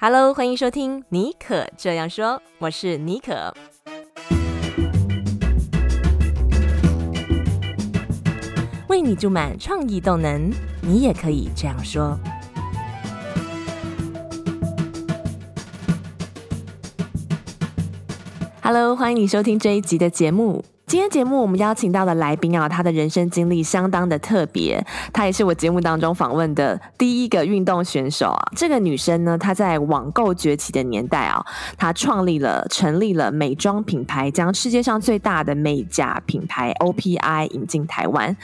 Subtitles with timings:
[0.00, 3.52] Hello，欢迎收听妮可这样说，我是妮可。
[8.86, 12.16] 为你注满创意动能，你也可以这样说。
[18.62, 20.64] Hello，欢迎你收听这一集的节目。
[20.88, 24.82] 今天节目我们邀请到的来宾啊，他的人生经历相当的特别，
[25.12, 28.52] 他也是我节目当中访问的第一个运动选手啊。
[28.56, 31.44] 这个女生呢，她在网购崛起的年代啊，
[31.76, 38.34] 她创立了、成立了美妆品牌，将世界上最大的美甲品牌 OPI 引进台湾。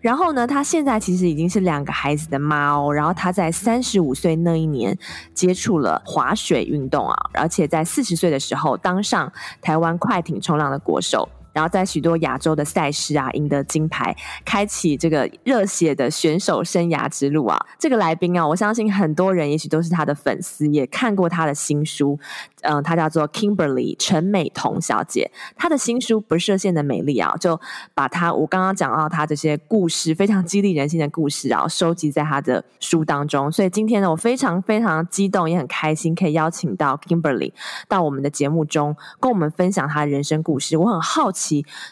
[0.00, 2.92] 然后呢，她现在其实已经是两个孩子的妈哦。
[2.92, 4.98] 然后她在三十五岁那一年
[5.32, 11.28] 接触了滑水运动啊，而且在四十岁的时候当上台湾快艇冲浪的国手。
[11.52, 17.66] 然后在许多亚洲的赛事啊，赢得金牌，开启这个热血的选手生涯之路啊！
[17.78, 22.18] 这个来宾啊，我相信很多人也许都是他的粉丝，也看过他的新书。
[22.62, 27.60] 嗯、他，叫做 Kimberly 陈美彤小姐，她的新书《不设限的美丽》啊，就
[27.92, 33.50] 把她我刚刚讲到她这些故事，非常激励人心的故事啊，收集在她的书当中。
[33.50, 37.52] 所以今天呢，我非常非常激动，也很开心，可以邀请到 Kimberly
[37.88, 40.76] 到我们的节目中，跟我们分享她的人生故事。
[40.76, 41.41] 我很好奇，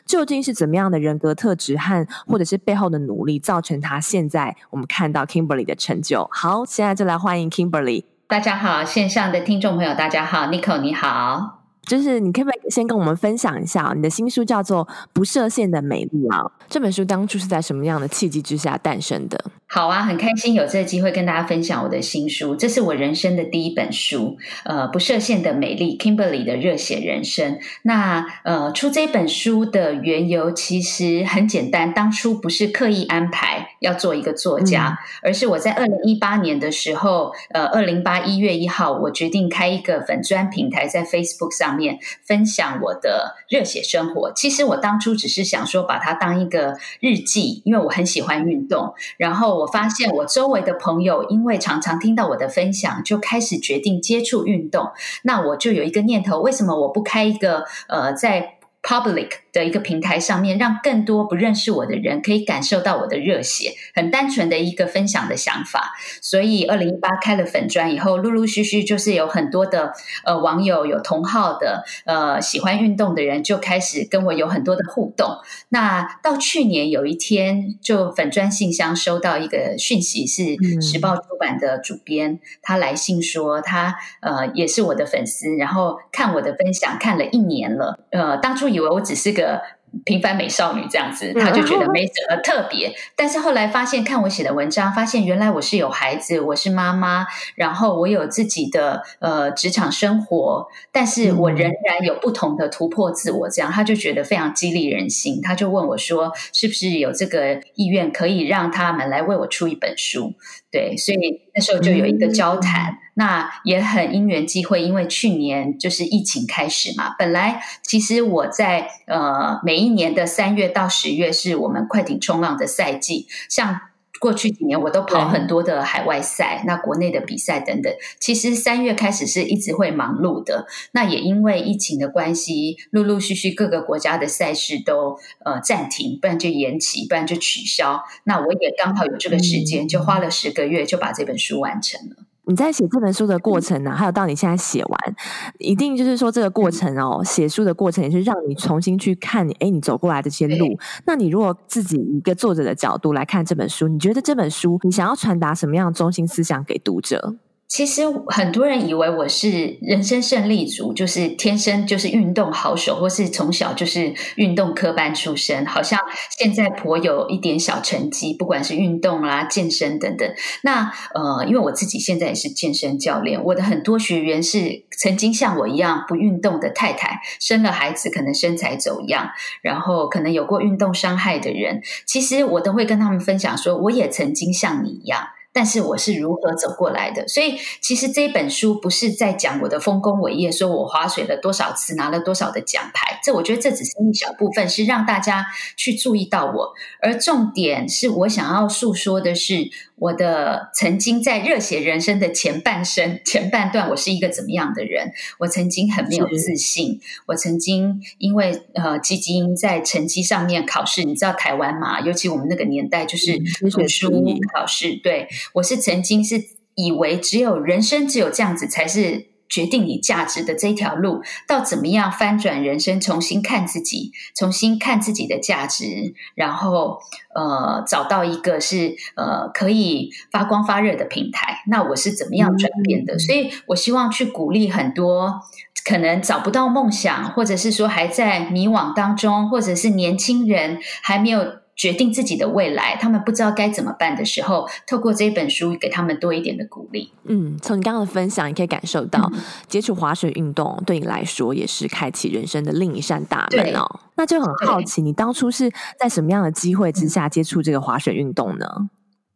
[0.06, 6.28] 究竟是怎么样的人格特质和或者是背后的努力，造成他现在我们看到 Kimberly 的成就。
[6.32, 8.04] 好，现在就来欢迎 Kimberly。
[8.26, 11.59] 大家好，线上的听众朋友，大家好，Nico 你好。
[11.86, 16.50] 就是你可不可以先跟我们分享一下，你的新书叫做《不设限的美丽》啊？
[16.68, 19.44] 这本书当初是在什么样的契机之下诞生的？
[19.66, 27.58] 好啊，很开心有这个机会跟大家分享我的新书，这是我人生的第一本书，呃，《不设限的美丽》，Kimberly 的热血人生。
[27.82, 41.98] 那呃，出这本书的缘由其实很简单，当初不是刻意安排要做一个作家，嗯、而是我在二零一八年的时候，呃，二零八一月一号，我决定开一个粉专平台，在 Facebook 上面。
[42.22, 44.32] 分享我的热血生活。
[44.32, 48.94] 其实我当初只是想说，把它当一个日记，因为我很喜欢运动。
[49.16, 54.90] 然后我发现我周围的朋友，因为常常听到我的分享，就开始决定接触运动。
[55.22, 65.92] 那我就有一个念头：为什么我不开一个呃，在 public 的一个平台上面，让更多不认识我的人可以感受到我的热血，很单纯的一个分享的想法。
[66.22, 69.92] 所以，二零一八开了粉砖以后，陆陆续续就是有很多的
[70.24, 75.38] 呃网友，有同好的呃喜欢运动的人，就开始跟我有很多的互动。
[75.70, 89.39] 那到去年有一天，就粉砖信箱收到一个讯息，是时报出版的主编，嗯、他来信说他呃也是我的粉丝，然后看我的分享看了一年了，呃，当初以为我只是个。
[89.40, 89.62] 个
[90.04, 92.92] 平凡美少女这样子，他就觉得 没什么特别。
[93.16, 103.48] 但是后来发现，看我写的文章，发现原来我是有孩子，我是妈妈，然后我有自己的呃职场生活，但是我仍然有不同的突破自我。
[103.48, 105.40] 这样，他就觉得非常激励人心。
[105.42, 110.34] 他就问我说：“是不是有这个意愿，可以让他们来为我出一本书？”
[110.70, 112.96] 对，所以那时候就有一个交谈。
[113.20, 117.14] 那也很因缘际会，因为去年就是疫情开始嘛。
[117.18, 123.78] 本来其实我在呃每一年的三月到十月是我们快艇冲浪的赛季，像
[124.18, 127.92] 过去几年我都跑很多的海外赛，那国内的比赛等等。
[128.18, 130.66] 其实三月开始是一直会忙碌的。
[130.92, 138.02] 那也因为疫情的关系，陆陆续续各个国家的赛事都呃暂停，不然就延期，不然就取消。
[138.24, 142.29] 那我也刚好有这个时间，就花了十个月就把这本书完成了。
[142.46, 145.16] 你在写这本书的过程呢、啊，还有到你现在写完，
[145.58, 150.78] 一定就是说这个过程哦，写书的过程也是让你重新去看你，哎，你走过来的这些路。
[151.06, 157.36] 那你如果自己一个作者的角度来看这本书，你觉得这本书你想要传达什么样的中心思想给读者？
[157.70, 165.96] 其实很多人以为我是人生胜利组，就是天生就是运动好手，或是从小就是运动科班出身，好像
[166.36, 170.28] 现在颇有一点小成绩，不管是运动啦、健身等等。
[170.64, 179.30] 那呃，因为我自己现在也是健身教练，我的很多学员是曾经像我一样不运动的太太，生了孩子可能身材走样，
[179.62, 185.28] 然后可能有过运动伤害的人，其实我都会跟他们分享说，我也曾经像你一样。
[185.52, 187.26] 但是我是如何走过来的？
[187.28, 193.20] 所以其实这本书不是在讲我的丰功伟业，说我划水了多少次，拿了多少的奖牌。
[193.22, 196.72] 这我觉得这只是一小部分，是让大家去注意到我。
[197.00, 199.70] 而重点是我想要诉说的是。
[200.00, 205.12] 我的曾经在热血人生的前半生， 前半段，我是一个怎么样的人？
[205.38, 212.00] 我曾经很没有自信，我曾经因为呃，基金在成绩上面考试，你知道台湾嘛？
[212.00, 214.10] 尤其我们那个年代就是读书
[214.52, 216.42] 考试，对，我是曾经是
[216.74, 227.00] 以为只有人生只有这样子才是决定你价值的这一条路，到怎么样翻转人生，重新看自己，重新看自己的价值，然后
[227.34, 231.62] 呃找到一个是呃可以发光发热的平台。
[231.66, 233.16] 那我是怎么样转变的？
[233.16, 235.40] 嗯、所以我希望去鼓励很多
[235.84, 241.59] 可能找不到梦想，或者是说还在迷惘当中，或者是年轻人还没有。
[241.80, 247.10] 决定自己的未来，他们不知道该怎么办的时候，透过这本书给他们多一点的鼓励。
[247.24, 254.00] 嗯，从你刚刚的分享，你可以感受到、嗯、接触滑雪运动对你来说也是开启人生的另一扇大门哦。
[254.16, 258.66] 那就很好奇，你当初是在什么样的机会之下接触这个滑雪运动呢？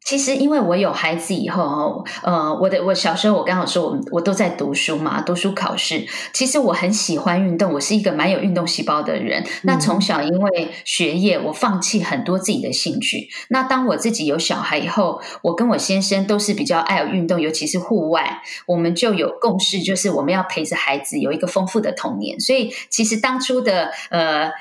[0.05, 6.07] 其实，因为我有孩子以后，呃，我的我小时候我刚好说我我都在读书嘛，读书考试。
[6.35, 9.43] 其实我很喜欢运动，我是一个蛮有运动细胞的人。
[9.43, 13.31] 嗯、那从小因为学业，我放弃很多自己的兴趣。
[13.49, 22.39] 那当我自己有小孩以后，我跟我先生都是比较爱运动，尤其是户外，我们就有共识，就是我们要陪着孩子有一个丰富的童年。
[22.39, 24.53] 所以，其实当初的呃。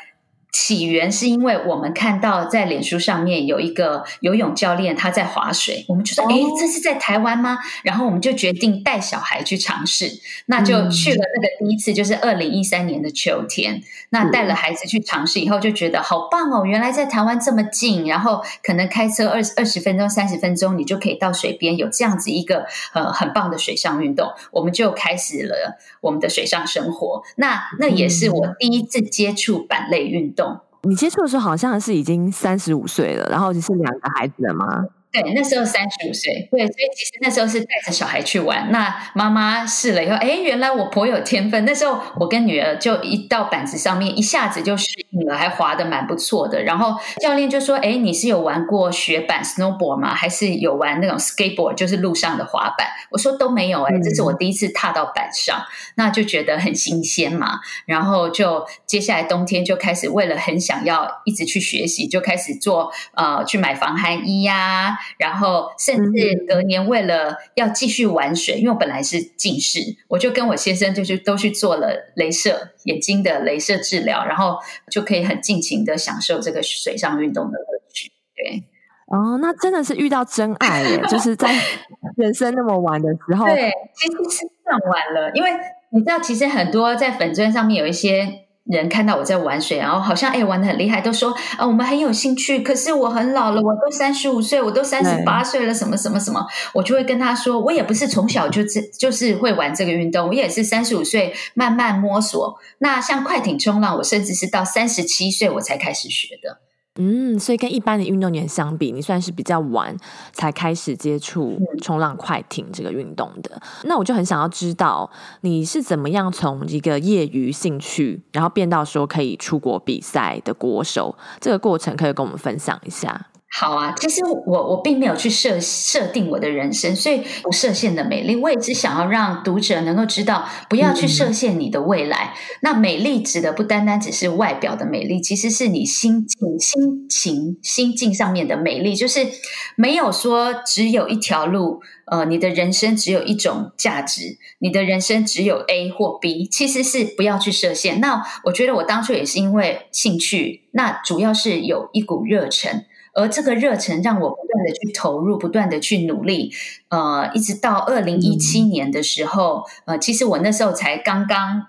[0.53, 10.11] 起源是因为我们看到在脸书上面有一个游泳教练他在划水，我们就说：“哎、哦，这是在台湾吗？”然后我们就决定带小孩去尝试，
[10.45, 13.81] 那就去了那个第一次，就是二零一三年的秋天。
[14.11, 16.63] 那带了孩子去尝试以后，就觉得好棒哦！
[16.63, 27.23] 原来在台湾这么近，然后可能开车二二十分钟、三十分钟，你就可以到水边，有这样子一个呃很棒的水上运动，我们就开始了我们的水上生活。
[27.37, 30.42] 那那也是我第一次接触板类运动。
[30.87, 34.83] 你接触的时候好像是已经三十五岁了，然后你是两个孩子了吗？
[35.13, 38.71] 对，那时候三十五岁，对，所以其实那时候是带着小孩去玩。
[38.71, 41.63] 那妈妈试了以后，哎，原来我颇有天分。
[41.65, 46.63] 那时候我跟女儿就一到板子上面，一下子就适应了，还滑得蛮不错的。
[46.63, 50.15] 然后教练就说：“哎，你是有玩过雪板 （snowboard） 吗？
[50.15, 55.65] 还是有玩那种 skateboard，就是路上的滑板？”我说都没有，哎，这是我第一次踏到板上，嗯、
[55.97, 57.59] 那就觉得很新鲜嘛。
[57.85, 64.97] 然后就接下来冬天就开始为了很想要一直去学习，就开始做呃去买防寒衣呀、啊。
[65.17, 74.57] 然后，甚至隔年为了要继续玩水，因为我本来是近视，我就跟我先生就是都去做了镭射眼睛的镭射治疗，然后
[74.91, 78.11] 就可以很尽情的享受这个水上运动的乐趣。
[78.35, 78.63] 对，
[79.07, 81.01] 哦，那真的是遇到真爱耶！
[81.09, 81.53] 就是在
[82.17, 85.49] 人生那么晚的时候，对，其实是算晚了，因为
[85.91, 88.39] 你知道，其实很多在粉砖上面有一些。
[88.77, 92.59] 人看到我在玩水，然后好像哎玩的很厉害，都说啊我们很有兴趣。
[92.59, 98.61] 可是我很老了，我都三十五岁，我都三十八岁了，什么什么什么，我就会跟他说，我也不是从小就
[98.97, 102.59] 就是会玩这个运动，我也是三十五岁慢慢摸索。
[102.79, 106.59] 那像快艇冲浪，我甚至是到三十七岁我才开始学的。
[106.95, 109.95] 嗯，所以跟一般的运动员相比，你算是比较晚
[110.31, 113.59] 才开始接触冲浪快艇这个运动的。
[113.85, 115.09] 那我就很想要知道，
[115.41, 123.27] 你是怎么样从一个业余兴趣，然后变到说可以出国比赛的国手，这个过程可以跟我们分享一下？
[123.55, 132.33] 好啊，其实我我并没有去设设定我的人生，所以不设限的美丽，我也只想要让读者能够知道，不要去设限你的未来。
[132.33, 139.27] 嗯、那美丽指的不单单只是外表的美丽，其实是你心情、心情、心境上面的美丽，就是
[139.75, 147.99] 没有说只有一条路，呃，你的人生只有一种价值，你的人生只有 A 或 B，其实是不要去设限。
[147.99, 152.85] 那我觉得我当初也是因为兴趣，那主要是有一股热忱。
[153.13, 156.51] 而这个热忱让我不断的去投入，不断的去努力，
[156.89, 161.67] 呃，一直到二零一七年的时候，呃，其实我那时候才刚刚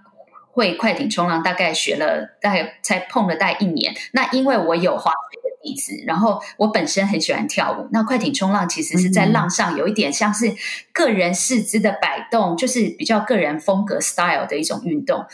[0.51, 3.95] 会快艇冲浪，大概学了大概才碰了大概一年。
[4.13, 10.55] 那因为我有滑水的底子，然后我本身很喜欢跳舞，那快艇冲浪其实是在浪上有一点像是
[10.93, 15.25] 个人四肢的摆动，就是比较个人风格 style 的一种运动。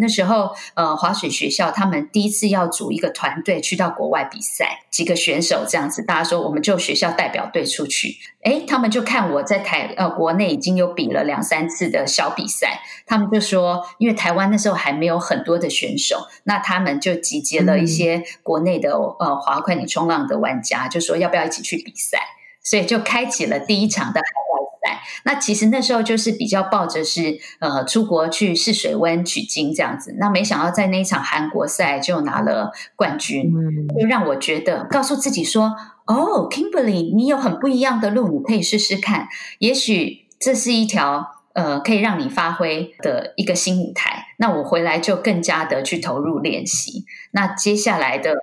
[0.00, 8.16] 那时候，呃，滑水学校他们第一次要组一个团队去到国外比赛，几个选手这样子，大家说我们就学校代表队出去。
[8.44, 22.18] 诶，他们就看我在台呃国内已经有比了两三次的小比赛，他们就说，因为台湾那时候还没有很多的选手，那他们就集结了一些国内的呃滑快艇冲浪的玩家，就说要不要一起去比赛，
[22.62, 25.02] 所以就开启了第一场的海外赛。
[25.24, 33.50] 那其实那时候就是比较抱着是呃出国去试水温取经这样子，那没想到在那一场韩国赛就拿了冠军，
[33.98, 35.74] 就让我觉得告诉自己说，
[36.06, 44.26] 哦，Kimberly，你有很不一样的路，你可以试试看，也许这是一条呃可以让你发挥的一个新舞台。
[44.38, 48.34] 那我回来就更加的去投入练习，那接下来的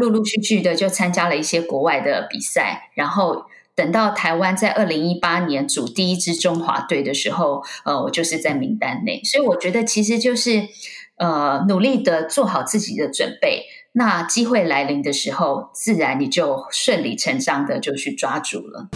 [0.00, 3.46] 陆陆续续的就参加了一些国外的比赛，然后。
[3.76, 9.22] 等到台湾在二零一八年组第一支中华队的时候，呃，我就是在名单内。
[9.24, 10.68] 所以我觉得其实就是
[11.16, 13.64] 呃，努力的做好自己的准备。
[13.92, 18.88] 那机会来临的时候，自然你就顺理成章的就去抓住了。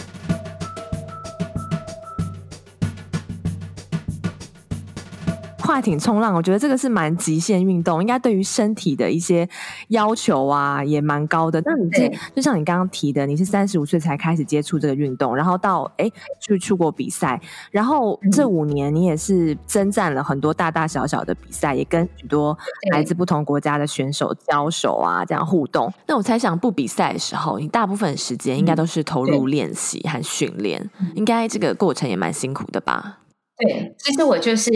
[5.65, 9.49] 快艇冲浪，我觉得这个是蛮极限运动，应该对于身体的一些
[9.87, 11.59] 要求啊也蛮高的。
[11.65, 16.07] 那你这就像你刚刚提的，你是三十五岁才开始接触这个运动，然后到哎
[16.39, 17.41] 去出国比赛，
[17.71, 22.55] 然后这五年你也是征战了很多大大小小的比赛，也跟许多
[22.91, 25.91] 来自不同国家的选手交手啊，这样互动。
[26.05, 33.21] 那我猜想不比赛的时候，你大部分时间应该都是投入练习和训练，应该这个过程也蛮辛苦的吧？
[33.57, 34.69] 对，其实我就是。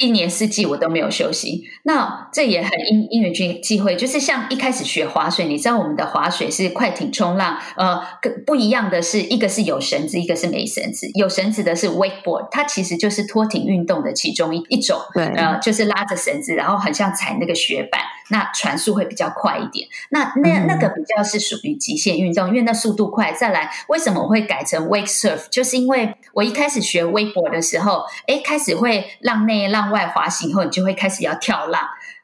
[0.00, 8.00] 一年四季我都没有休息，那这也很因因缘际会，就是像一开始学划水，你知道我们的划水是快艇冲浪，呃，
[8.46, 11.06] 不一样的是，一个是有绳子，一个是没绳子。
[11.14, 19.86] 有绳子的是 wakeboard，它其实就是拖艇运动的其中一一种，对，呃，就是拉着绳子，然后很像踩那个雪板，那船速会比较快一点。
[20.08, 23.34] 那那那个比较是属于极限运动，因为那速度快。
[23.34, 25.48] 再来，为什么我会改成 wake surf？
[25.50, 29.89] 就是因为我一开始学 wakeboard 的时候，哎，开始会浪内浪。
[29.90, 31.80] 外滑行后，你就会开始要跳浪。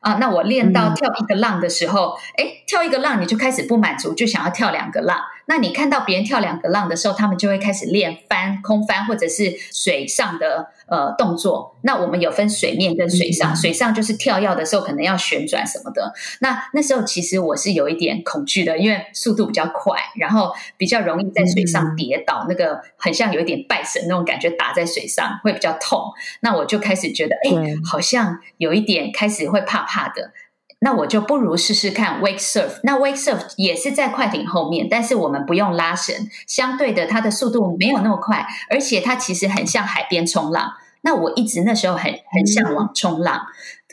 [0.06, 0.18] 啊。
[0.20, 5.18] 那我练到跳一个浪的时候，哎、嗯，跳一个浪你就开始不满足，就想要跳两个浪。
[5.48, 11.76] 那你看到别人跳两个浪的时候，他们就会开始练翻、空翻或者是水上的呃动作。
[11.82, 16.12] 那我们有分水面跟水上，水上就是跳跃的时候可能要旋转什么的。
[16.40, 26.10] 那那时候其实我是有一点恐惧的，因为速度比较快，然后比较容易在水上跌倒，嗯、那个很像有一点拜神那种感觉，打在水上会比较痛。
[26.40, 27.50] 那我就开始觉得，哎，
[27.88, 30.32] 好像有一点开始会怕怕的。
[30.80, 32.80] 那我就不如试试看 wake surf。
[32.82, 40.74] 那 wake surf 也是在快艇后面，但是我们不用拉绳，相对的，它的速度没有那么快，而且它其实很像海边冲浪。
[41.00, 43.46] 那我一直那时候很很向往冲浪，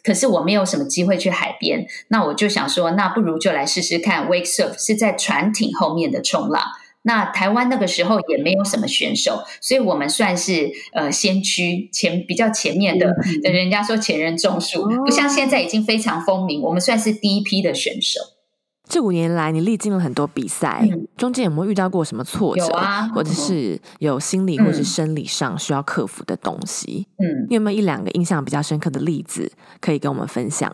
[0.03, 1.87] 可是我没有什么机会去海边。
[2.09, 6.63] 那我就想说，那不如就来试试看 wake surf，是在船艇后面的冲浪。
[7.03, 13.07] 那台湾那个时候也没有什么选手，所以我们算是呃先驱前比较前面的。
[13.43, 18.19] 嗯、人家说前人种树，不像现在已经非常风靡，我们算是第一批的选手。
[18.87, 27.07] 这五年来，你历经了很多比赛，嗯、中间有没有遇到过什么挫折，啊、或者是有心理或者是生理上需要克服的东西？
[27.17, 30.73] 嗯，你有没有一两个印象比较深刻的例子可以跟我们分享？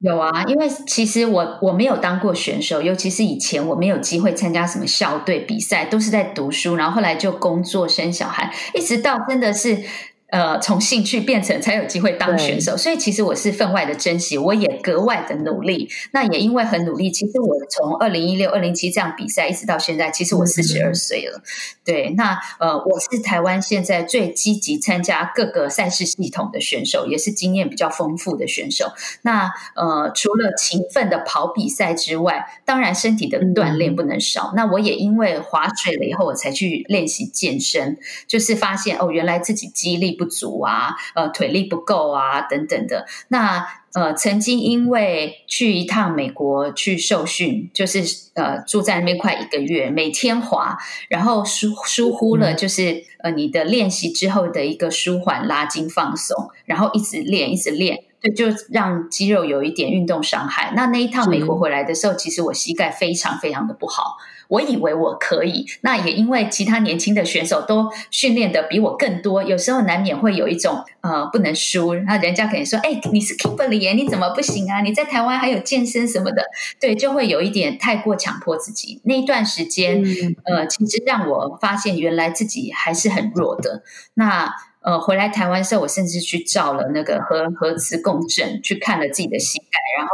[0.00, 9.84] 有啊，因为其实我我没有当过选手，尤其是以前我没有机会参加什么校队比赛，都是在读书，然后后来就工作生小孩，一直到真的是。
[10.30, 15.90] 呃，从兴趣变成才有机会当选手，所以其实我是分外的珍惜，我也格外的努力。
[16.12, 21.38] 那也因为很努力，其实我从二零一六、二零七这样比赛一直到现在，其实我四十二岁了。
[21.38, 21.42] 嗯、
[21.84, 28.92] 对，那呃，我是台湾现在最积极参加各个赛事系统的选手，也是经验比较丰富的选手。
[29.22, 34.52] 那呃，除了勤奋的跑比赛之外，当然身体的锻炼不能少。
[34.52, 40.19] 嗯、那我也因为划水了以后，我才去练习健身，就是发现哦，原来自己肌力。
[40.20, 43.06] 不足啊，呃，腿力不够啊，等等的。
[43.28, 48.02] 那呃，曾经因为去一趟美国去受训，就是
[48.34, 50.76] 呃住在那边快一个月，每天滑，
[51.08, 60.72] 然后疏疏忽了，就是呃你的练习之后的一个舒缓拉筋放松，然后一直练一直练，对，就让肌肉有一点运动伤害。
[60.76, 64.18] 那那一趟美国回来的时候，其实我膝盖非常非常的不好。
[64.50, 74.80] 我以为我可以，那也因为其他年轻的选手都训练的比我更多，有时候难免会有一种呃不能输，那人家可能说，哎，你是 Kimberly 耶，你怎么不行啊？
[74.80, 76.42] 你在台湾还有健身什么的，
[76.80, 79.00] 对，就会有一点太过强迫自己。
[79.04, 80.02] 那一段时间，
[80.44, 83.84] 呃，其实让我发现原来自己还是很弱的。
[84.14, 90.12] 那呃，回来台湾的时候，我甚至去照了那个核核磁共振，去看了自己的膝盖，然后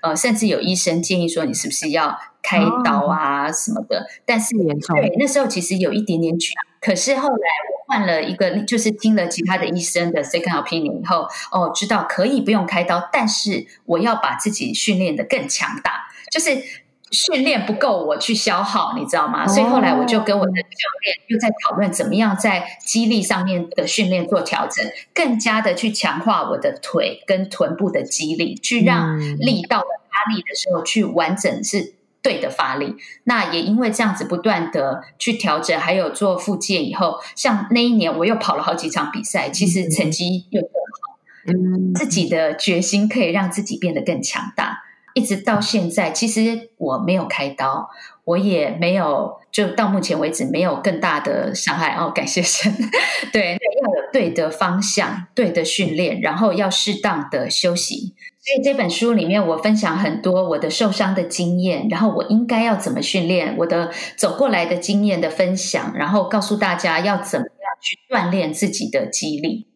[0.00, 4.00] 呃，甚至有医生建议说，你是不是要开刀啊什么的？
[4.00, 16.85] 哦、但是对，那时候其实有一点点举，可是后来我换了一个，就是听了其他的医生的 second opinion 以后，哦，知道可以不用开刀，但是我要把自己训练得更强大，就是。
[17.10, 19.46] 训练不够我去消耗，你知道吗？
[19.46, 24.84] 所以后来我就跟我的教练又在讨论怎么样在肌力上面的训练做调整，
[25.14, 32.96] 更加的去强化我的腿跟臀部的肌力，去让力道的发力的时候去完整是对的发力。
[33.22, 41.18] 那也因为这样子不断的去调整，还有做复健以后，像那一年我又跑了好几场比赛，其实成绩又更好。
[41.48, 44.75] 嗯，自己的决心可以让自己变得更强大。
[45.16, 47.88] 一直到现在，其实我没有开刀，
[48.24, 52.70] 我也没有，就到目前为止没有更大的伤害哦，感谢神。
[53.32, 58.12] 对，要有对的方向，对的训练，然后要适当的休息。
[58.42, 69.66] 所以这本书里面，我分享很多我的受伤的经验，然后我应该要怎么训练，我的走过来的经验的分享，然后告诉大家要怎么样去锻炼自己的肌力。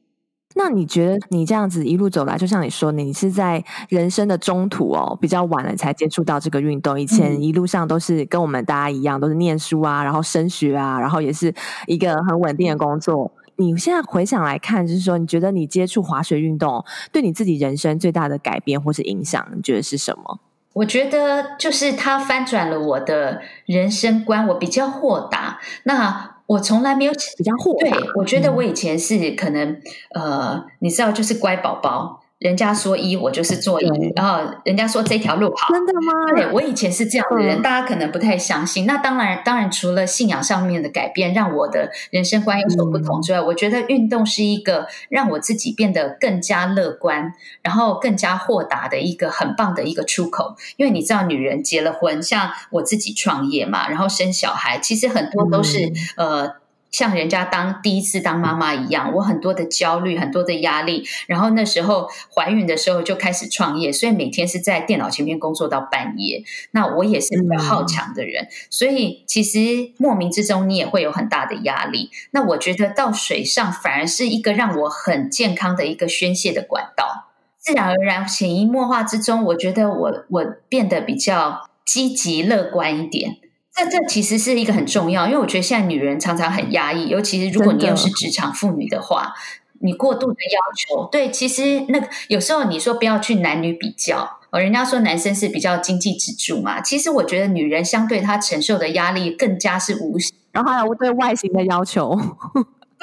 [0.54, 7.00] 那你觉得你这样子一路走来，就像你说，你是在人生的中途哦，比较晚了才接触到这个运动。
[7.00, 11.54] 以前一路上都是跟我们大家一样，都是念书啊，然后升学啊，然后也是
[11.87, 13.33] 一个很稳定的工作。
[13.57, 20.40] 你现在回想来看，就是说，你觉得你接触滑雪运动对你自己人生最大的改变或是影响，你觉得是什么？
[20.73, 25.59] 我觉得就是它翻转了我的人生观，我比较豁达。
[25.83, 27.78] 那我从来没有比较护。
[27.78, 29.71] 对，我觉得我以前是可能、
[30.14, 32.20] 嗯、呃，你知道，就是乖宝宝。
[32.40, 36.12] 人家说一，我就是做一，然后人家说这条路好，真的吗？
[36.35, 38.87] 对，我以前是这样的人，嗯、大家可能不太相信。
[38.87, 50.56] 那当然，当然除了信仰上面的改变，让我的人生观有所不同之外，嗯、我觉得运动是一个让我自己变得更加乐观，然后更加豁达的一个很棒的一个出口。
[50.78, 56.54] 因为你知道，女人结了婚，像我自己创业嘛，然后生小孩，其实很多都是、嗯、呃。
[56.90, 61.04] 像人家当第一次当妈妈一样，我很多的焦虑，很多的压力。
[61.26, 66.42] 然后那时候怀孕的时候就开始创业，所以每天是在电脑前面工作到半夜。
[66.73, 72.11] 那我也是比较好强的人，所以其实莫名之中你也会有很大的压力。
[72.32, 77.28] 那我觉得到水上反而是一个让我很健康的一个宣泄的管道，
[77.59, 83.37] 自然而然潜移默化之中，我觉得我我变得比较积极乐观一点。
[83.85, 89.33] 这这其实是一个很重要，因为我觉得现在女人常常很压抑，尤其是如果你又是职场妇女的话，的
[89.81, 102.19] 你过度的要求，对，其实那个有时候你说不要去男女比较哦，人家说男生是比较经济支柱嘛，其实我觉得女人相对她承受的压力更加是无形，然后还有对外形的要求。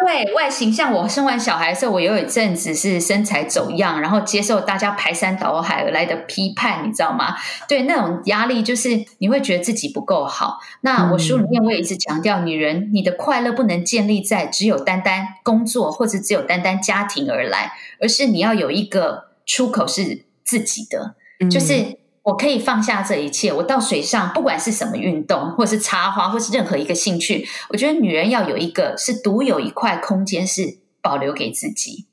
[0.08, 7.36] 对外形，像我生完小孩的时候，我有一阵子是身材走样，然后接受大家排山倒海而来的批判，你知道吗？
[7.68, 10.60] 对，那种压力就是你会觉得自己不够好。
[10.80, 21.16] 那我书里面我也一直强调，女人你的快乐不能建立在只有单单工作或者只有单单家庭而来，而是你要有一个出口是自己的，
[21.52, 21.98] 就是。
[22.28, 32.06] 我可以放下这一切，我到水上，不管是什么运动，或是插花，或是任何一个兴趣，我觉得女人要有一个是独有一块空间，是保留给自己。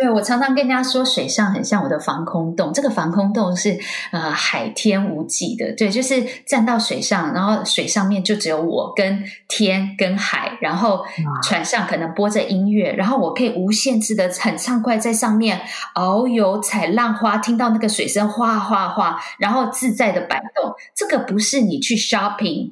[0.00, 2.72] 对，我常常跟人家说，水上很像我的防空洞。
[2.72, 3.76] 这个防空洞是
[4.12, 11.04] 呃海天无际的，对，就是站到水上，然后水上面就只有我跟天跟海，然后
[11.42, 15.62] 船上可能播着音乐，然后我可以无限制的很畅快在上面
[15.96, 20.72] 遨游、踩浪花，听到那个水声哗哗哗，然后自在的摆动。
[20.94, 22.70] 这个不是你去 shopping。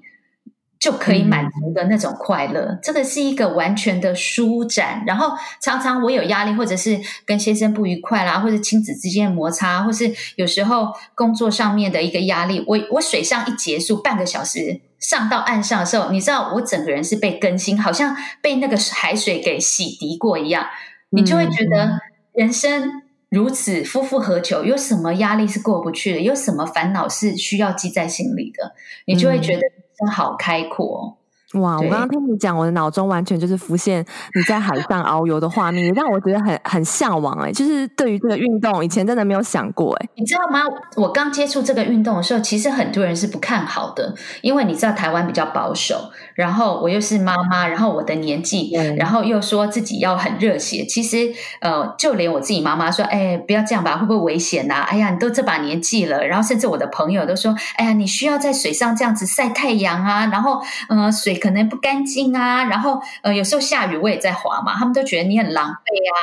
[0.78, 5.02] 就可以满足的那种快乐，嗯、这个是一个完全的舒展。
[5.06, 20.66] 然后常常我有压力，或者是跟先生不愉快啦，或者亲子之间的摩擦，或是有时候工作上面的一个压力，我我水上一结束，半个小时上到岸上的时候，你知道我整个人是被更新，好像被那个海水给洗涤过一样，
[21.10, 21.98] 你就会觉得
[22.34, 24.62] 人生如此夫复何求？
[24.62, 26.20] 有什么压力是过不去的？
[26.20, 28.74] 有什么烦恼是需要记在心里的？
[29.06, 29.62] 你就会觉得。
[29.98, 31.16] 真好开阔。
[31.54, 31.76] 哇！
[31.76, 34.04] 我刚刚听你讲，我的脑中完全就是浮现
[34.34, 37.52] 你在海上遨游的画面，让我觉得很很向往哎。
[37.52, 40.08] 就是对于这个运动，以前真的没有想过哎。
[40.16, 40.60] 你知道吗？
[40.96, 50.84] 我刚接触这个运动的时候，其实很多人是不看好的，因为你知道台湾比较保守，然后我又是妈妈，然后我的年纪，嗯、然后又说自己要很热血。
[50.84, 65.70] 其实呃，就连我自己妈妈说：“哎，不要这样吧，会不会危险呐、啊？”哎呀，你都这把年纪了，然后甚至我的朋友都说：“哎呀，你需要在水上这样子晒太阳啊，然后呃，水。”可能不干净啊，然后呃，有时候下雨我也在滑嘛，他们都觉得你很狼狈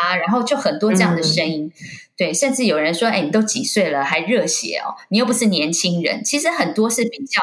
[0.10, 1.72] 啊，然后就很多这样的声音，嗯、
[2.16, 7.42] 对，甚至有人说，哎，你都几岁了还热血哦，你又不是年轻人，其实很多是比较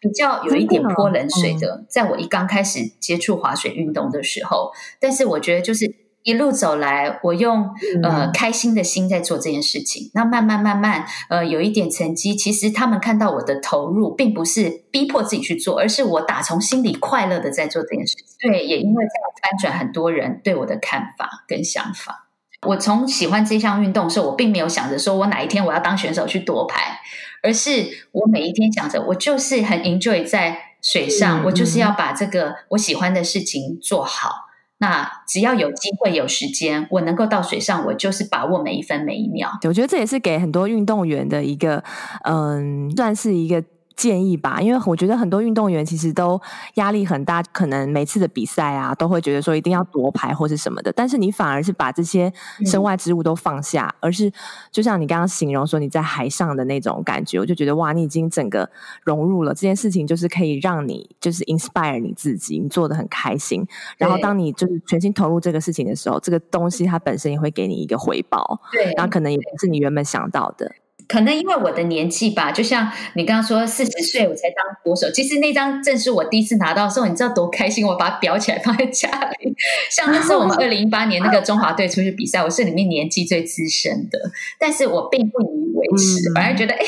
[0.00, 5.94] 比较有一点泼冷水的，嗯、在我一刚开始接触滑水运动的时候，但是我觉得就是。
[6.22, 7.70] 一路走来，我用
[8.02, 10.10] 呃开心的心在做这件事情。
[10.12, 12.36] 那慢慢慢慢，呃，有一点成绩。
[12.36, 18.26] 其实他们看到我的投入，并不是逼迫自己去做，而是我打从心里快乐的在做这件事情。
[18.38, 22.28] 对，也因为这样翻转很多人对我的看法跟想法。
[22.66, 27.00] 我从喜欢这项运动的时候，我并没有想着说我哪一天我要当选手去夺牌，
[27.42, 34.46] 而是我每一天想着，我就是很 enjoy 在水上，我就是要把这个我喜欢的事情做好。
[34.78, 39.50] 那只要有机会、有时间，我能够到水上，我就是把握每一分每一秒。
[39.64, 41.82] 我觉得这也是给很多运动员的一个，
[42.24, 43.64] 嗯，算是一个。
[44.00, 46.40] 建议吧，因为我觉得很多运动员其实都
[46.76, 50.90] 压力很大，可能每次的比赛啊，都会觉得说一定要夺牌或是什么的。
[50.90, 52.32] 但是你反而是把这些
[52.64, 54.32] 身外之物都放下，嗯、而是
[54.72, 58.70] 就像你刚刚形容说你在海上的那种感觉，我就觉得哇，你已经整个
[59.04, 63.66] 融入了这件事情，就是可以让你就是 inspire 你自己，你做的很开心。
[63.98, 70.72] 然后当你就是全心投入这个事情的时候，这个东西它本身也会给你一个回报，对，然后可能也不是你原本想到的。
[71.10, 75.10] 可能因为我的年纪吧，就像你刚刚说，四十岁我才当国手。
[75.10, 77.84] 其实那张证书我第一次拿到的时候，你知道多开心？
[77.84, 79.08] 我把它裱起来放在家
[79.40, 79.52] 里。
[79.90, 84.20] 像那时候我们 二零一八年那个中华队出去比赛，我是里面年纪最资深的，
[84.56, 86.80] 但是我并不以为耻，反而觉得哎，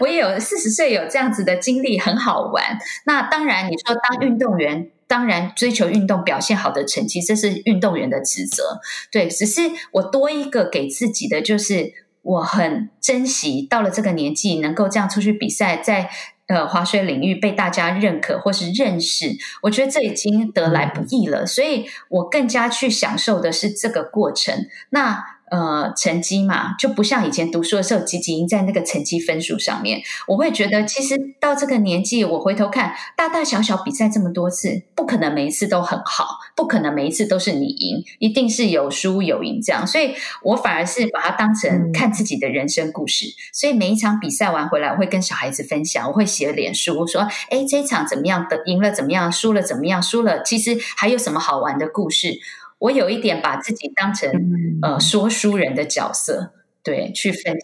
[0.00, 2.62] 我也有四十岁有这样子的经历，很好玩。
[3.06, 8.80] 那当然，你说当运动员，当然追求运动表现好的成绩，这是运动员的职责。
[9.10, 12.03] 对，只是我多一个给自己的就是。
[12.24, 16.10] 我很珍惜到了这个年纪，能够这样出去比赛，在
[16.48, 21.46] 呃滑雪领域被大家认可或是认识，我觉得这已经得来不易了。
[21.46, 24.66] 所以我更加去享受的是这个过程。
[24.90, 25.33] 那。
[25.54, 30.02] 呃，成绩嘛，就不像以前读书的时候，汲汲营在那个成绩分数上面。
[30.26, 39.86] 我会觉得，其实到这个年纪，我回头看大大小小比赛这么多次，不可能每一次都很好，不可能每一次都是你赢，一定是有输有赢这样。
[39.86, 43.26] 所以我反而是把它当成看自己的人生故事。
[43.26, 48.60] 嗯、所以每一场比赛完回来，我会跟小孩子分享，我会写脸书，我说：“哎，这一场怎么样的？
[48.66, 49.30] 赢了怎么样？
[49.30, 50.02] 输了怎么样？
[50.02, 52.40] 输了其实还有什么好玩的故事？”
[52.78, 57.60] 我有一点把自己当成、嗯、呃说书人的角色，对，去分享。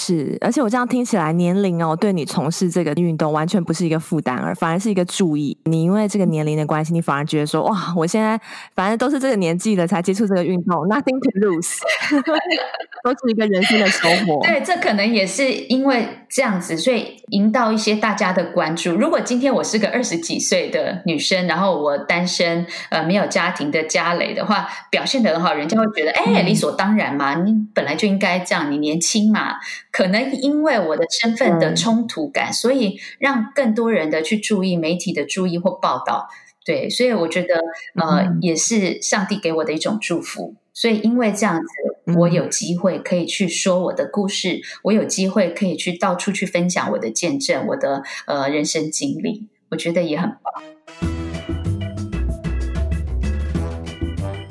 [0.00, 5.58] 是，而且我这样听起来，年龄哦，对你从事这个运动完全不是一个负担，而反而是一个注意。
[5.64, 8.40] 你因为这个年龄的关系，你反而觉得说，哇，我现在
[8.76, 11.78] 反正都是这个年纪了才接触这个运动，nothing to lose，
[13.02, 14.40] 都是一个人生的收获。
[14.44, 18.94] 对，这可能也是因为这样子，所以赢到一些大家的关注。
[18.94, 29.54] 如果今天我是个二十几岁的女生，然后我单身，呃，没有家庭的家累的话，表现得很好，人家会觉得，哎，理所当然嘛，你本来就应该这样，你年轻嘛。
[29.90, 36.28] 可能因为我的身份的冲突感，嗯、所以让更多人的去注意媒体的注意或报道，
[36.64, 37.56] 对，所以我觉得
[37.94, 40.54] 呃，嗯、也是上帝给我的一种祝福。
[40.72, 41.66] 所以因为这样子，
[42.16, 50.77] 我有机会可以去说我的故事，嗯、我有机会可以去到处去分享我的见证，我的呃人生经历，我觉得也很棒。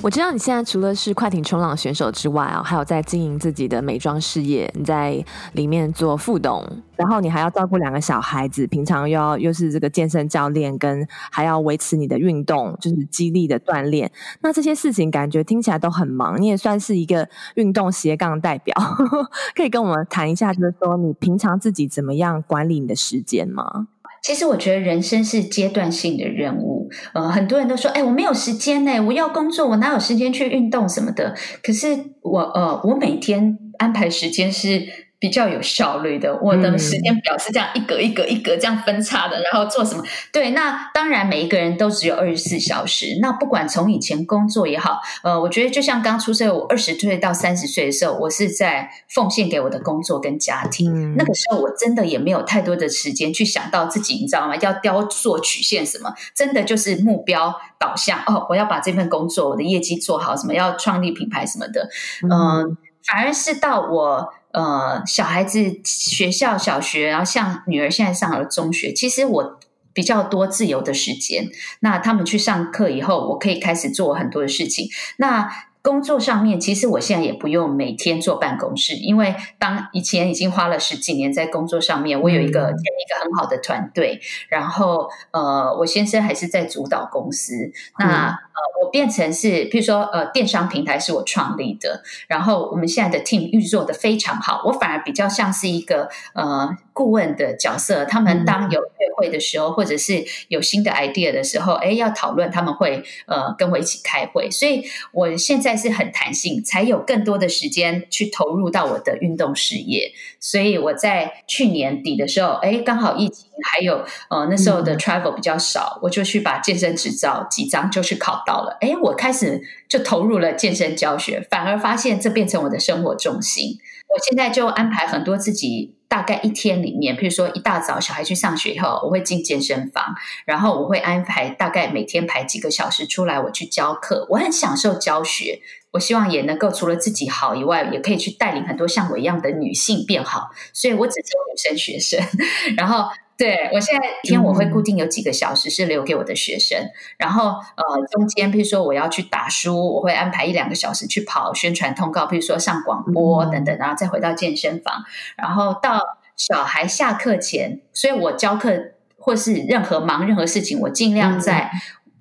[0.08, 4.72] 我知道你现在除了是快艇冲浪选手之外啊，还有在经营自己的美妆事业。
[4.74, 6.65] 你在里面做副董，
[6.96, 14.10] 然后你还要照顾两个小孩子，平常又要又是这个健身教练，跟还要维持你的运动，就是肌力的锻炼。
[14.39, 16.41] 那这些事情感觉听起来都很忙。
[16.41, 18.74] 你也算是一个运动斜杠代表，
[19.58, 23.89] 可以跟我们谈一下，就是说你平常自己怎么样管理你的时间吗？
[24.21, 31.36] 其实我觉得人生是阶段性的任务，呃，很多人都说，哎，我没有时间呢，我要工作，我哪有时间去运动什么的？
[31.63, 31.88] 可是
[32.21, 35.07] 我，呃，我每天安排时间是。
[35.19, 40.03] 比较有效率的，我的时间表是这样一格一格一格这样分叉的，然后做什么？
[40.32, 43.17] 对，那当然每一个人都只有二十四小时。
[43.19, 50.93] 那不管从以前工作也好，呃，我觉得就像刚出社会，我二十岁到三十岁的时候，我是在奉献给我的工作跟家庭。
[50.93, 54.56] 嗯、那个时候我真的也没有太多的时间去想到自己，你知道吗？
[54.58, 56.13] 要雕塑曲线什么？
[56.36, 61.89] 真的就是目标导向哦，我要把这份工作我的业绩做好，什么要创立品牌什么的。
[62.21, 64.32] 嗯、呃，反而是到我。
[64.58, 69.60] 呃，小孩子学校小学，然后像女儿现在上了中学，其实我
[69.93, 71.48] 比较多自由的时间。
[71.82, 74.89] 那他们去上课以后，我可以开始做很多的事情。
[75.17, 75.48] 那
[75.84, 87.72] 工作上面，其实我现在也不用每天坐办公室，因为当以前已经花了十几年在工作上面，我有一个、嗯、一个很好的团队，然后呃，我先生还是在主导公司。
[88.00, 98.04] 那、嗯呃，我变成是，譬如说，呃，电商平台是我创立的，然后我们现在的 team 运作的非常好，我反而比较像是一个呃顾问的角色。
[98.06, 104.50] 他们当有约会的时候，或者是有新的 idea 的时候，哎，要讨论，他们会呃跟我一起开会。
[104.50, 110.12] 所以我现在是很弹性，才有更多的时间去投入到我的运动事业。
[110.39, 118.38] 所以我在去年底的时候，哎，刚好疫情还有呃那时候的 travel 比较少，我就去把健身执照几张就去考。
[118.46, 123.78] 到了，哎，我开始就投入了健身教学，反而发现这变成我的生活重心。
[124.08, 130.15] 我现在就安排很多自己大大概一天里面，譬如说一大早小孩去上学以后，我会进健身房，
[130.46, 134.26] 然后我会安排大概每天排几个小时出来，我去教课。
[134.30, 140.50] 我很享受教学，我希望也能够除了自己好以外，也可以去带领很多像我一样的女性变好。
[140.74, 142.20] 所以我只教女生学生，
[142.78, 143.10] 然后。
[143.38, 155.04] 对，我现在一天我会固定有几个小时是留给我的学生，嗯、然后呃中间譬如说我要去打书，我会安排一两个小时去跑宣传通告，譬如说上广播等等，然后再回到健身房，
[155.36, 156.02] 然后到
[156.36, 161.69] 小孩下课前，所以我教课或是任何忙任何事情，我尽量在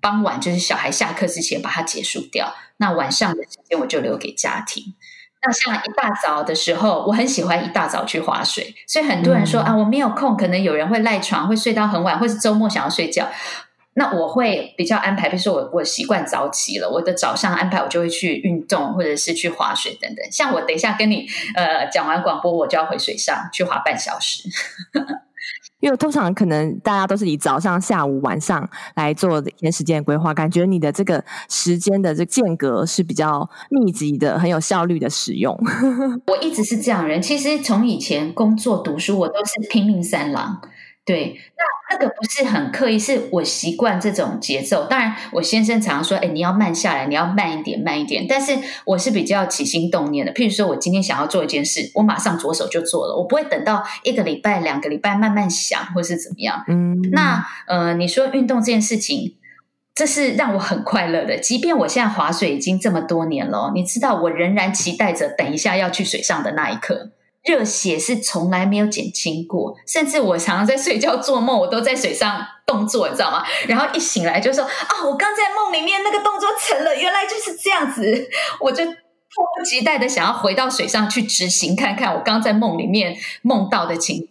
[0.02, 4.94] 傍晚就是小孩下课之前把它结束掉，那晚上的时间我就留给家庭。
[5.46, 13.28] 那像一大早的时候，我很喜欢一大早去划水，所以很多人说、嗯、啊，我没有空，可能有人会赖床，会睡到很晚，或是周末想要睡觉。
[13.94, 20.26] 那我会比较安排，比如说我我习惯早起了，我的早上安排我就会去运动，或者是去划水等等。
[20.32, 24.48] 像我等一下跟你呃讲完广播，我就要回水上去划半小时。
[25.80, 35.54] 因为通常可能大家都是以早上、下午、晚上来做一天时间规划，感觉你的这个时间的这间隔是比较密集的，很有效率的使用。
[36.26, 40.60] 我一直是这样人，其实从以前工作、读书，我都是拼命三郎。
[41.06, 44.86] 对，那那个不是很刻意，是我习惯这种节奏。
[44.86, 50.34] 当然，我先生常常说：“哎，你要慢下来，你要慢一点，慢一点。”但是我是比较起心动念的。
[50.34, 56.64] 譬如说，我今天想要做一件事，我马上着手就做了，我不会等到一个礼拜、两个礼拜慢慢想，或是怎么样。
[56.66, 59.36] 嗯，那呃，你说运动这件事情，
[59.94, 61.38] 这是让我很快乐的。
[61.38, 67.12] 即便我现在划水已经这么多年了，你知道，我仍然期待着等一下要去水上的那一刻。
[67.46, 73.44] 热血是从来没有减轻过，甚至我常常在睡觉做梦，我都在水上动作，你知道吗？
[73.68, 78.28] 然后一醒来就说：“啊，我刚在梦里面那个动作成了，原来就是这样子。”
[78.60, 78.94] 我就迫
[79.56, 84.28] 不及待的想要回到水上去执行，看看我刚在梦里面梦到的情景。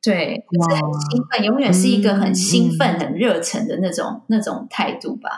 [0.00, 5.28] 对，就是很兴奋，永远是一个很兴奋、很热忱的那种那种态度吧。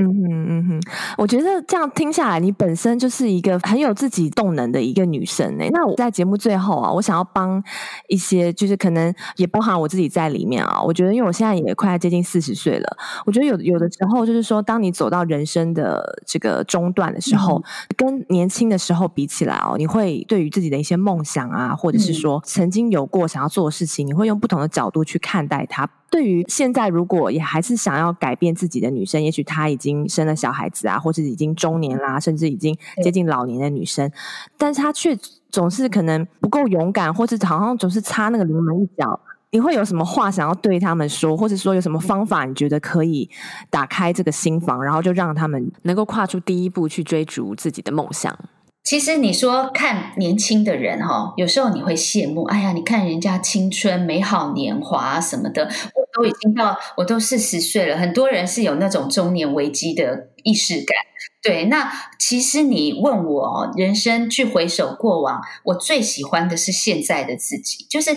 [0.00, 0.80] 嗯哼嗯哼，
[1.18, 5.68] 我觉得这样听下来，你本身就是一个很有自己动能的一个女生诶。
[5.70, 7.62] 那我在节目最后啊，我想要帮
[8.08, 10.80] 一些，就是可能也包含我自己在里面啊。
[10.82, 17.62] 我觉得，因为我现在也快要接近四十岁了，我觉得有有的时候，就是说，当你走到人生的这个中段的时候，嗯、
[17.96, 25.88] 跟年轻的时候比起来哦，你会对于自己的一些梦想啊，或者是说曾经有过想要做的事情，你会用不同的角度去看待它。
[26.10, 34.10] 对于现在如果也还是想要改变自己的女生，也许她已经生了小孩子啊，或是已经中年啦，甚至已经接近老年的女生，
[34.58, 35.16] 但是她却
[35.50, 39.20] 总是可能不够勇敢，或者好像总是差那个临门一脚。
[39.52, 43.28] 你会有什么话想要对他们说，或者说有什么方法你觉得可以
[43.68, 48.38] 打开这个心房，然后就让他们能够跨出第一步去追逐自己的梦想？
[48.84, 60.96] 其实你说看年轻的人哈，有时候你会羡慕，哎呀，你看人家青春美好年华什么的，我都已经到我都四十岁了，很多人是有那种中年危机的意识感。
[61.42, 68.16] 对，那其实你问我人生去回首过往，我最喜欢的是现在的自己，就是。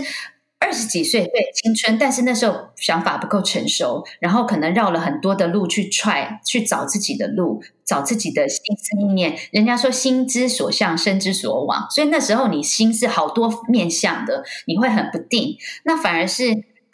[0.66, 9.38] 二十几岁，对，青春，但是那时候想法不够成熟，然后可能绕了很多的路去踹去找自己的路，找自己的心思意念。
[9.52, 15.58] 人家说心之所向，身之所往，所以那时候你心是好多面向的，你会很不定。
[15.84, 16.46] 那反而是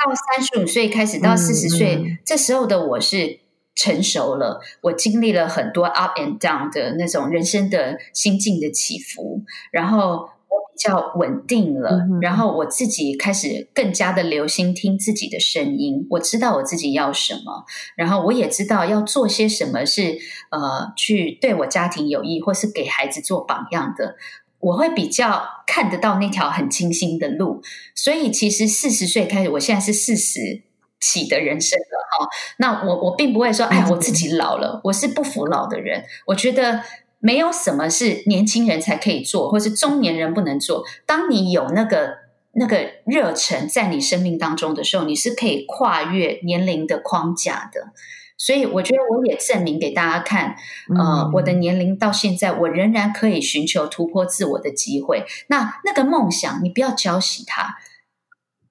[0.03, 3.39] 到三十五岁开始到四十岁，这时候的我是
[3.75, 10.29] 成熟了，我经历了很多 up and down 的那种人生的心境的起伏，然后。
[10.49, 16.07] 我比较稳定了，嗯、然后我自己开始更加的留心听自己的声音。
[16.09, 20.17] 我知道我自己要什么，然后我也知道要做些什么是
[20.49, 24.15] 呃，去对我家庭有益，或是给孩子做榜样的。
[24.59, 27.61] 我会比较看得到那条很清新的路。
[27.95, 30.61] 所以其实四十岁开始，我现在是四十
[30.99, 36.03] 起的人生了哈、那我我并不会说，哎，我自己老了，我是不服老的人。
[36.27, 36.83] 我觉得。
[37.21, 40.85] 没有什么是年轻人才可以做，或是中年人不能做。
[41.05, 42.13] 当你有那个
[42.53, 47.91] 那个热忱在你生命当中的时候，你是可以跨越年龄的框架的。
[48.39, 50.55] 所以，我觉得我也证明给大家看，
[50.97, 55.25] 呃，我的年龄到现在，我仍然可以寻求突破自我的机会。
[55.47, 57.77] 那那个梦想，你不要浇熄它。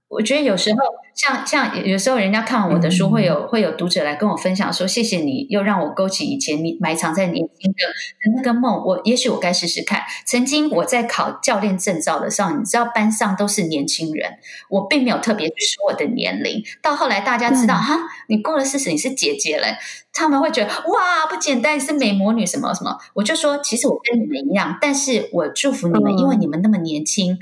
[0.08, 0.78] 我觉得有时候。
[1.18, 7.78] 像像有时候人家看完我的书，会有、嗯、会有读者来跟我分享说：“谢谢你，又让我勾起以前你埋藏在年轻的
[8.22, 8.84] 的那个梦。
[8.86, 10.04] 我也许我该试试看。
[10.24, 14.34] 曾经我在考教练证照的时候，你知道班上都是年轻人，
[14.70, 16.62] 我并没有特别去说我的年龄。
[16.80, 19.66] 到后来大家知道，嗯、哈，你过了四十，你是姐姐了，
[20.12, 22.96] 他们会觉得哇，不简单，你是美魔女什么什么。
[23.14, 27.40] 我就说，其实我跟你们一样，但是我祝福你们，嗯、因为你们那么年轻。”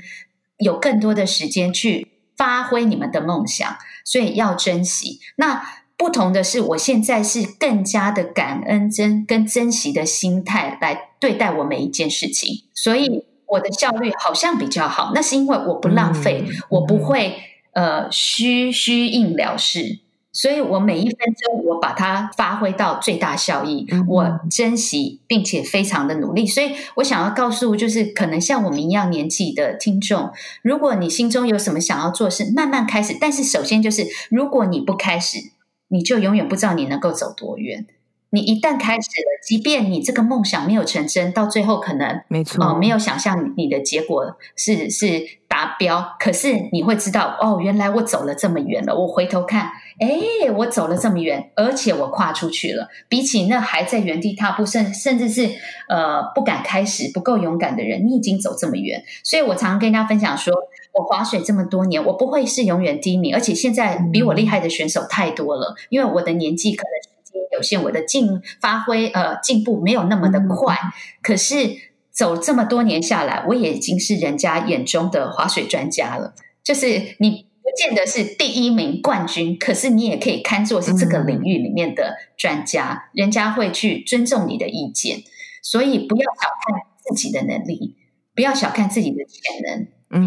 [0.57, 5.19] 有更多的时间去发挥你们的梦想，所以要珍惜。
[5.35, 5.61] 那
[5.97, 15.11] 不同的是，我现在是更加的感恩珍跟珍惜的心态来对待我每一件事情，所以我的效率好像比较好。
[15.15, 17.37] 那是因为我不浪费，嗯、我不会
[17.73, 19.99] 呃虚虚应了事。
[20.37, 26.45] 所以我每一分钟，我把它发挥到最大效益，我珍惜并且非常的努力。
[26.45, 30.29] 所以我想要告诉，就是可能像我们一样年纪的听众，
[30.61, 33.17] 如果你心中有什么想要做事，慢慢开始。
[33.19, 35.39] 但是首先就是，如果你不开始，
[35.87, 37.87] 你就永远不知道你能够走多远。
[38.29, 48.93] 你一旦开始了，即便你这个梦想没有成真，到最后可能没错哦，没有想象你的结果是是达标，可是你会知道哦，原来我走了这么远了。
[48.93, 52.89] 我回头看，诶，我走了这么远，而且我跨出去了。
[53.07, 55.49] 比起那还在原地踏步，甚甚至是
[55.87, 59.01] 呃不敢开始、不够勇敢的人，你已经走这么远。
[59.23, 60.53] 所以我常常跟大家分享说，
[60.93, 67.16] 我划水这么多年，我不会是永远第一名，而且现在比我厉害的选手太多了，嗯、因为我的年纪可能。
[67.51, 71.75] 有限，我的进发挥呃进步没有那么的快，嗯、可是
[72.11, 76.33] 走这么多年下来，我也已经是人家眼中的划水专家了。
[76.63, 85.23] 就是你不见得是第一名冠军，可是你也可以看作是这个领域里面的专家，嗯、人家会去尊重你的意见。
[85.63, 87.95] 所以不要小看自己的能力，
[88.33, 89.87] 不要小看自己的潜能。
[90.09, 90.25] 嗯，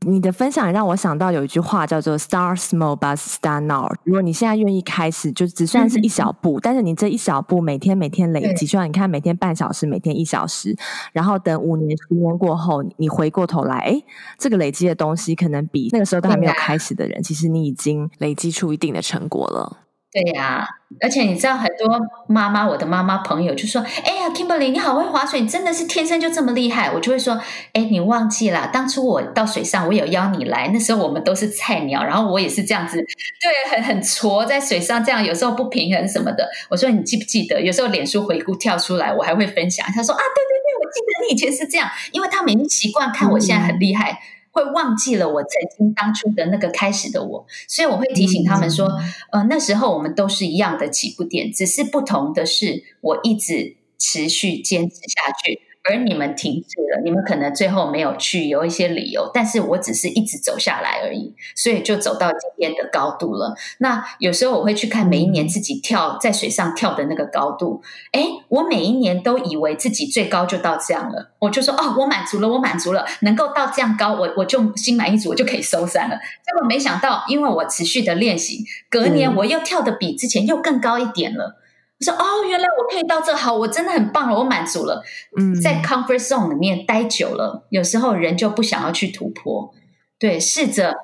[0.00, 3.90] 你的分享让我想到有一句话叫做 “Start small, but start now”。
[4.04, 10.76] 如果你现在愿意开始，就只算是一小步，嗯、但是你这一小步每天每天累积，就像你看每天半小时，每天一小时，
[11.12, 14.02] 然后等五年、十年过后，你回过头来，哎，
[14.36, 19.78] 这个累积的东西可能比那个时候都还没有开始的人，其实你已经累积出一定的成果了。
[20.12, 20.68] 对呀、啊，
[21.00, 21.98] 而且你知道，很多
[22.28, 27.40] 妈妈，我的妈妈朋友就说：“哎呀，Kimberly，你好会划水，你真的是天生就这么厉害。”我就会说
[27.72, 37.62] ：“哎，你忘记了，当初我到水上，我有邀你来，那时候我们都是菜鸟，然后我也是这样子，对，很很挫在水上，这样有时候不平衡什么的。”我说：“你记不记得？
[37.62, 44.10] 有时候脸书回顾跳出来，我还会分享。”他说：“啊，对对对，我记得你以前是这样，因为他们已经习惯看我现在很厉害。
[44.12, 44.18] 嗯”
[44.52, 48.86] 会忘记了我曾经当初的那个开始的我，所以我会提醒他们说，
[49.32, 55.60] 呃，那时候我们都是一样的起步点，只是不同的是，我一直持续坚持下去。
[55.84, 63.56] 而你们停止了，你们可能最后没有去，有一些理由，但是我只是一直走下来而已，所以就走到今天的高度了。
[63.78, 76.16] 那有时候我会去看每一年自己跳在水上跳的那个高度，哎，我每一年都以为自己最高就到这样了，我就说哦，我满足了，我满足了，能够到这样高，我我就心满意足，我就可以收山了。
[76.16, 81.58] 结果没想到，因为我持续的练习，隔年我又跳的比之前又更高一点了。
[82.02, 85.02] 说哦，原来我可以到这好，我真的很棒了，我满足了。
[85.38, 89.72] 嗯，在 comfort zone 里面待久了，有时候人就不想要去突破。
[90.18, 90.94] 对，试着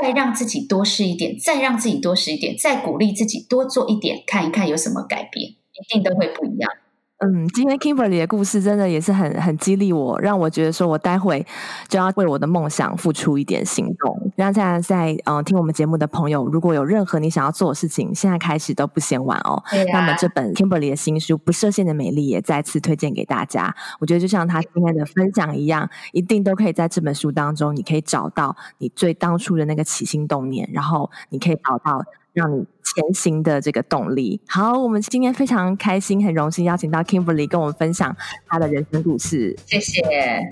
[0.00, 6.70] 再让自己多试一点，再让自己多试一点，再鼓励自己多做一点，看一看有什么改变，一定都会不一样。
[7.18, 11.46] 嗯，今天 Kimberly 的故事真的也是很很激励我，让我觉得说我待会
[11.88, 14.30] 就要为我的梦想付出一点行动。
[14.36, 19.62] 让现在在嗯听我们节目的朋友，如果有任何你想要做的事情，现在开始都不嫌晚哦。
[19.94, 23.74] 那么这本 Kimberly 的新书《不设限的美丽》也再次推荐给大家。
[23.98, 32.04] 我觉得就像他今天的分享一样，一定都可以在这本书当中，你可以找到你最当初的那个起心动念，然后你可以找到。
[32.36, 34.40] 让你前行的这个动力。
[34.46, 39.56] 好，我们今天非常开心，很荣幸邀请到 Kimberly 跟我们分享她的人生故事。
[39.66, 40.48] 谢谢。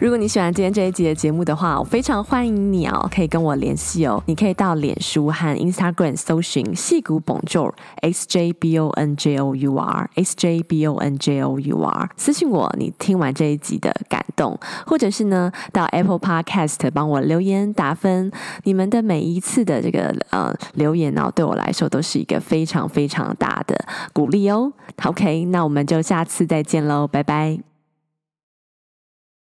[0.00, 4.22] 如果你喜欢今天这一集的节目的话，我非常欢迎你哦，可以跟我联系哦。
[4.24, 10.86] 你可以到脸书和 Instagram 搜寻戏骨 Bonjour S J B O N J O U R S J B
[10.86, 18.32] O N J O U R 私信我你听完这一集的感动，或者是呢到 Apple Podcast 帮我留言打分。
[18.64, 23.78] 你们的每一次的这个呃留言呢、哦，对我来说都是一个非常非常大的
[24.14, 24.72] 鼓励哦。
[25.04, 27.69] OK，那我们就下次再见喽，拜拜。